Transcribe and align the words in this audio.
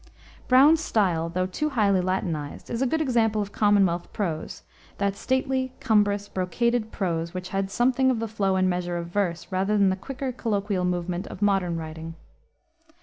Browne's 0.47 0.81
style, 0.81 1.29
though 1.29 1.45
too 1.45 1.69
highly 1.69 2.01
Latinized, 2.01 2.71
is 2.71 2.81
a 2.81 2.87
good 2.87 3.01
example 3.01 3.39
of 3.39 3.51
Commonwealth 3.51 4.11
prose, 4.11 4.63
that 4.97 5.15
stately, 5.15 5.73
cumbrous, 5.79 6.27
brocaded 6.27 6.89
prose, 6.91 7.35
which 7.35 7.49
had 7.49 7.69
something 7.69 8.09
of 8.09 8.17
the 8.17 8.27
flow 8.27 8.55
and 8.55 8.67
measure 8.67 8.97
of 8.97 9.09
verse, 9.09 9.51
rather 9.51 9.77
than 9.77 9.91
the 9.91 9.95
quicker, 9.95 10.31
colloquial 10.31 10.85
movement 10.85 11.27
of 11.27 11.43
modern 11.43 11.77
writing. 11.77 12.15